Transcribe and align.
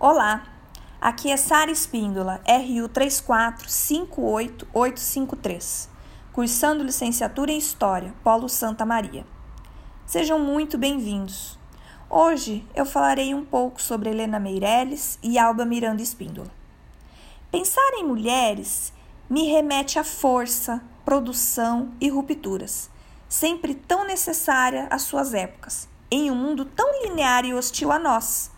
Olá, 0.00 0.44
aqui 1.00 1.28
é 1.28 1.36
Sara 1.36 1.72
Espíndola, 1.72 2.40
RU 2.46 2.88
3458853, 2.88 5.88
cursando 6.32 6.84
licenciatura 6.84 7.50
em 7.50 7.58
História, 7.58 8.14
Polo 8.22 8.48
Santa 8.48 8.86
Maria. 8.86 9.26
Sejam 10.06 10.38
muito 10.38 10.78
bem-vindos. 10.78 11.58
Hoje 12.08 12.64
eu 12.76 12.86
falarei 12.86 13.34
um 13.34 13.44
pouco 13.44 13.82
sobre 13.82 14.10
Helena 14.10 14.38
Meirelles 14.38 15.18
e 15.20 15.36
Alba 15.36 15.64
Miranda 15.64 16.00
Espíndola. 16.00 16.52
Pensar 17.50 17.90
em 17.94 18.04
mulheres 18.04 18.92
me 19.28 19.50
remete 19.50 19.98
à 19.98 20.04
força, 20.04 20.80
produção 21.04 21.90
e 22.00 22.08
rupturas, 22.08 22.88
sempre 23.28 23.74
tão 23.74 24.06
necessária 24.06 24.86
às 24.92 25.02
suas 25.02 25.34
épocas, 25.34 25.88
em 26.08 26.30
um 26.30 26.36
mundo 26.36 26.64
tão 26.64 27.02
linear 27.02 27.44
e 27.44 27.52
hostil 27.52 27.90
a 27.90 27.98
nós 27.98 28.56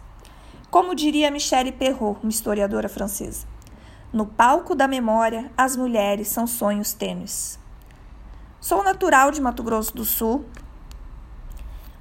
como 0.71 0.95
diria 0.95 1.30
Michelle 1.30 1.73
Perrault, 1.73 2.20
uma 2.23 2.30
historiadora 2.30 2.88
francesa, 2.88 3.47
no 4.12 4.27
palco 4.27 4.74
da 4.74 4.87
memória, 4.87 5.51
as 5.56 5.77
mulheres 5.77 6.28
são 6.28 6.47
sonhos 6.47 6.92
tênues. 6.92 7.59
Sou 8.61 8.83
natural 8.83 9.30
de 9.30 9.41
Mato 9.41 9.62
Grosso 9.62 9.95
do 9.97 10.05
Sul, 10.05 10.45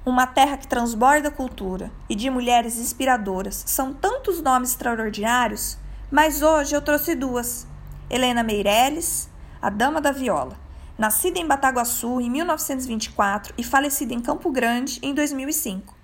uma 0.04 0.26
terra 0.26 0.56
que 0.56 0.66
transborda 0.66 1.30
cultura 1.30 1.90
e 2.08 2.14
de 2.14 2.30
mulheres 2.30 2.78
inspiradoras. 2.78 3.62
São 3.66 3.92
tantos 3.92 4.40
nomes 4.40 4.70
extraordinários, 4.70 5.78
mas 6.10 6.42
hoje 6.42 6.74
eu 6.74 6.82
trouxe 6.82 7.14
duas: 7.14 7.66
Helena 8.08 8.42
Meirelles, 8.42 9.28
a 9.60 9.70
Dama 9.70 10.00
da 10.00 10.12
Viola, 10.12 10.56
nascida 10.98 11.38
em 11.38 11.46
Bataguaçu 11.46 12.20
em 12.20 12.30
1924 12.30 13.54
e 13.56 13.64
falecida 13.64 14.14
em 14.14 14.20
Campo 14.20 14.50
Grande 14.50 14.98
em 15.02 15.14
2005. 15.14 15.94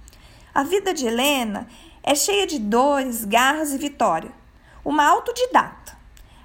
A 0.55 0.62
vida 0.62 0.95
de 0.95 1.07
Helena 1.07 1.66
é 2.09 2.15
cheia 2.15 2.46
de 2.46 2.60
dores, 2.60 3.24
garras 3.24 3.73
e 3.73 3.78
vitória. 3.78 4.30
Uma 4.84 5.05
autodidata. 5.05 5.99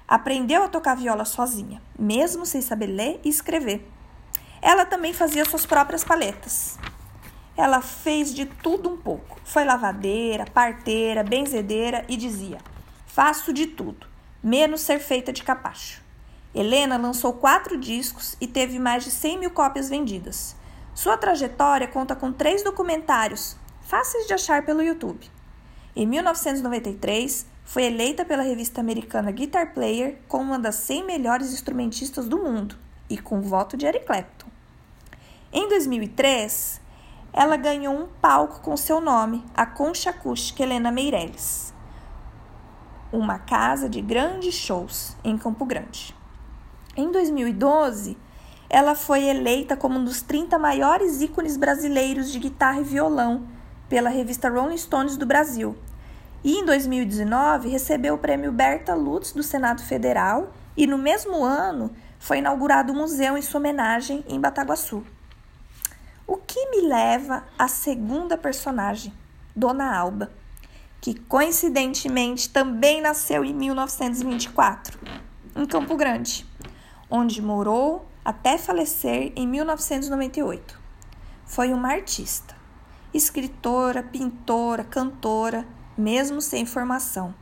Aprendeu 0.08 0.64
a 0.64 0.68
tocar 0.68 0.96
viola 0.96 1.24
sozinha, 1.24 1.80
mesmo 1.96 2.44
sem 2.44 2.60
saber 2.60 2.88
ler 2.88 3.20
e 3.22 3.28
escrever. 3.28 3.88
Ela 4.60 4.84
também 4.84 5.12
fazia 5.12 5.44
suas 5.44 5.64
próprias 5.64 6.02
paletas. 6.02 6.76
Ela 7.56 7.80
fez 7.80 8.34
de 8.34 8.44
tudo 8.44 8.90
um 8.90 8.96
pouco. 8.96 9.40
Foi 9.44 9.64
lavadeira, 9.64 10.46
parteira, 10.46 11.22
benzedeira 11.22 12.04
e 12.08 12.16
dizia: 12.16 12.58
Faço 13.06 13.52
de 13.52 13.68
tudo, 13.68 14.08
menos 14.42 14.80
ser 14.80 14.98
feita 14.98 15.32
de 15.32 15.44
capacho. 15.44 16.02
Helena 16.52 16.96
lançou 16.96 17.34
quatro 17.34 17.78
discos 17.78 18.36
e 18.40 18.48
teve 18.48 18.80
mais 18.80 19.04
de 19.04 19.12
100 19.12 19.38
mil 19.38 19.50
cópias 19.52 19.88
vendidas. 19.88 20.56
Sua 20.92 21.16
trajetória 21.16 21.86
conta 21.86 22.16
com 22.16 22.32
três 22.32 22.64
documentários, 22.64 23.56
fáceis 23.82 24.26
de 24.26 24.34
achar 24.34 24.64
pelo 24.66 24.82
YouTube. 24.82 25.30
Em 25.94 26.06
1993, 26.06 27.44
foi 27.64 27.84
eleita 27.84 28.24
pela 28.24 28.42
revista 28.42 28.80
americana 28.80 29.30
Guitar 29.30 29.74
Player 29.74 30.18
como 30.26 30.44
uma 30.44 30.58
das 30.58 30.76
100 30.76 31.04
melhores 31.04 31.52
instrumentistas 31.52 32.26
do 32.26 32.38
mundo 32.38 32.76
e 33.10 33.18
com 33.18 33.42
voto 33.42 33.76
de 33.76 33.84
Eric 33.84 34.06
Clapton. 34.06 34.46
Em 35.52 35.68
2003, 35.68 36.80
ela 37.30 37.58
ganhou 37.58 37.94
um 37.94 38.06
palco 38.06 38.60
com 38.60 38.74
seu 38.74 39.02
nome, 39.02 39.44
a 39.54 39.66
Concha 39.66 40.10
Acústica 40.10 40.62
Helena 40.62 40.90
Meirelles, 40.90 41.74
uma 43.12 43.38
casa 43.38 43.86
de 43.86 44.00
grandes 44.00 44.54
shows 44.54 45.14
em 45.22 45.36
Campo 45.36 45.66
Grande. 45.66 46.16
Em 46.96 47.12
2012, 47.12 48.16
ela 48.70 48.94
foi 48.94 49.24
eleita 49.24 49.76
como 49.76 49.98
um 49.98 50.04
dos 50.04 50.22
30 50.22 50.58
maiores 50.58 51.20
ícones 51.20 51.58
brasileiros 51.58 52.32
de 52.32 52.38
guitarra 52.38 52.80
e 52.80 52.84
violão 52.84 53.46
pela 53.92 54.08
revista 54.08 54.48
Rolling 54.48 54.78
Stones 54.78 55.18
do 55.18 55.26
Brasil. 55.26 55.76
E 56.42 56.56
em 56.56 56.64
2019 56.64 57.68
recebeu 57.68 58.14
o 58.14 58.18
prêmio 58.18 58.50
Berta 58.50 58.94
Lutz 58.94 59.32
do 59.32 59.42
Senado 59.42 59.82
Federal 59.82 60.50
e 60.74 60.86
no 60.86 60.96
mesmo 60.96 61.44
ano 61.44 61.94
foi 62.18 62.38
inaugurado 62.38 62.90
um 62.90 62.96
museu 62.96 63.36
em 63.36 63.42
sua 63.42 63.60
homenagem 63.60 64.24
em 64.26 64.40
Bataguaçu. 64.40 65.04
O 66.26 66.38
que 66.38 66.70
me 66.70 66.88
leva 66.88 67.44
à 67.58 67.68
segunda 67.68 68.38
personagem, 68.38 69.12
Dona 69.54 69.94
Alba, 69.94 70.32
que 70.98 71.12
coincidentemente 71.12 72.48
também 72.48 73.02
nasceu 73.02 73.44
em 73.44 73.52
1924, 73.52 74.98
em 75.54 75.66
Campo 75.66 75.96
Grande, 75.96 76.46
onde 77.10 77.42
morou 77.42 78.08
até 78.24 78.56
falecer 78.56 79.34
em 79.36 79.46
1998. 79.46 80.80
Foi 81.44 81.74
uma 81.74 81.90
artista 81.90 82.61
escritora, 83.14 84.02
pintora, 84.02 84.84
cantora, 84.84 85.66
mesmo 85.96 86.40
sem 86.40 86.64
formação, 86.64 87.34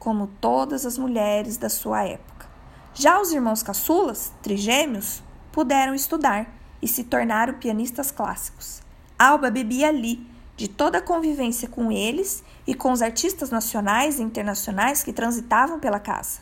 como 0.00 0.26
todas 0.40 0.84
as 0.84 0.98
mulheres 0.98 1.56
da 1.56 1.68
sua 1.68 2.02
época. 2.02 2.48
Já 2.92 3.20
os 3.20 3.32
irmãos 3.32 3.62
caçulas, 3.62 4.32
trigêmeos, 4.42 5.22
puderam 5.52 5.94
estudar 5.94 6.52
e 6.82 6.88
se 6.88 7.04
tornaram 7.04 7.54
pianistas 7.54 8.10
clássicos. 8.10 8.82
Alba 9.16 9.48
bebia 9.48 9.88
ali 9.88 10.26
de 10.56 10.66
toda 10.66 10.98
a 10.98 11.02
convivência 11.02 11.68
com 11.68 11.92
eles 11.92 12.42
e 12.66 12.74
com 12.74 12.90
os 12.90 13.00
artistas 13.00 13.50
nacionais 13.50 14.18
e 14.18 14.22
internacionais 14.22 15.04
que 15.04 15.12
transitavam 15.12 15.78
pela 15.78 16.00
casa. 16.00 16.40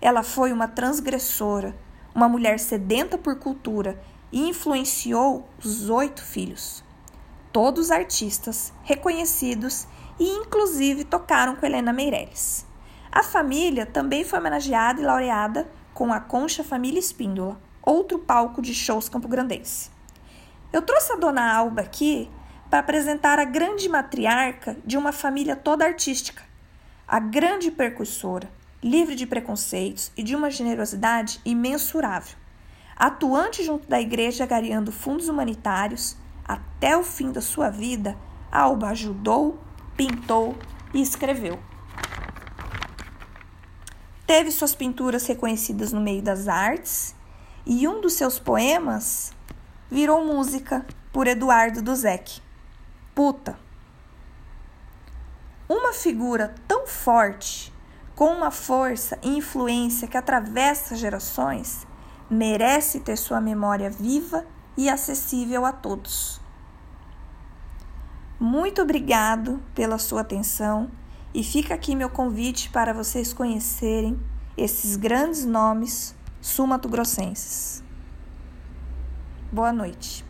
Ela 0.00 0.22
foi 0.22 0.52
uma 0.52 0.68
transgressora, 0.68 1.76
uma 2.14 2.28
mulher 2.28 2.60
sedenta 2.60 3.18
por 3.18 3.36
cultura 3.36 4.00
e 4.30 4.48
influenciou 4.48 5.48
os 5.58 5.90
oito 5.90 6.22
filhos 6.22 6.84
todos 7.52 7.90
artistas 7.90 8.72
reconhecidos 8.82 9.86
e 10.18 10.28
inclusive 10.28 11.04
tocaram 11.04 11.56
com 11.56 11.66
Helena 11.66 11.92
Meirelles. 11.92 12.66
A 13.10 13.22
família 13.22 13.84
também 13.84 14.24
foi 14.24 14.38
homenageada 14.38 15.00
e 15.00 15.04
laureada 15.04 15.68
com 15.92 16.12
a 16.12 16.20
Concha 16.20 16.62
Família 16.62 17.00
Espíndola, 17.00 17.60
outro 17.82 18.18
palco 18.18 18.62
de 18.62 18.72
shows 18.72 19.08
campograndense. 19.08 19.90
Eu 20.72 20.82
trouxe 20.82 21.12
a 21.12 21.16
dona 21.16 21.52
Alba 21.52 21.80
aqui 21.80 22.30
para 22.68 22.78
apresentar 22.78 23.40
a 23.40 23.44
grande 23.44 23.88
matriarca 23.88 24.76
de 24.86 24.96
uma 24.96 25.10
família 25.10 25.56
toda 25.56 25.84
artística, 25.84 26.44
a 27.06 27.18
grande 27.18 27.72
percussora, 27.72 28.48
livre 28.80 29.16
de 29.16 29.26
preconceitos 29.26 30.12
e 30.16 30.22
de 30.22 30.36
uma 30.36 30.50
generosidade 30.50 31.40
imensurável, 31.44 32.36
atuante 32.96 33.64
junto 33.64 33.88
da 33.88 34.00
igreja 34.00 34.46
gareando 34.46 34.92
fundos 34.92 35.28
humanitários, 35.28 36.16
até 36.52 36.96
o 36.96 37.04
fim 37.04 37.30
da 37.30 37.40
sua 37.40 37.70
vida, 37.70 38.18
Alba 38.50 38.88
ajudou, 38.88 39.58
pintou 39.96 40.56
e 40.92 41.00
escreveu. 41.00 41.60
Teve 44.26 44.50
suas 44.50 44.74
pinturas 44.74 45.26
reconhecidas 45.26 45.92
no 45.92 46.00
meio 46.00 46.22
das 46.22 46.48
artes 46.48 47.14
e 47.64 47.86
um 47.86 48.00
dos 48.00 48.14
seus 48.14 48.38
poemas 48.38 49.32
virou 49.88 50.24
música 50.24 50.84
por 51.12 51.28
Eduardo 51.28 51.82
Duzek. 51.82 52.40
Puta. 53.14 53.56
Uma 55.68 55.92
figura 55.92 56.52
tão 56.66 56.86
forte, 56.86 57.72
com 58.16 58.26
uma 58.26 58.50
força 58.50 59.18
e 59.22 59.36
influência 59.36 60.08
que 60.08 60.16
atravessa 60.16 60.96
gerações, 60.96 61.86
merece 62.28 62.98
ter 62.98 63.16
sua 63.16 63.40
memória 63.40 63.88
viva 63.88 64.44
e 64.76 64.88
acessível 64.88 65.64
a 65.64 65.72
todos. 65.72 66.39
Muito 68.40 68.80
obrigado 68.80 69.62
pela 69.74 69.98
sua 69.98 70.22
atenção 70.22 70.90
e 71.34 71.44
fica 71.44 71.74
aqui 71.74 71.94
meu 71.94 72.08
convite 72.08 72.70
para 72.70 72.94
vocês 72.94 73.34
conhecerem 73.34 74.18
esses 74.56 74.96
grandes 74.96 75.44
nomes 75.44 76.16
sumatogrossenses. 76.40 77.84
Boa 79.52 79.74
noite. 79.74 80.29